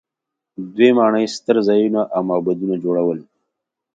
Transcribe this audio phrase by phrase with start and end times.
[0.75, 3.19] دوی ماڼۍ، ستر ځایونه او معبدونه جوړول.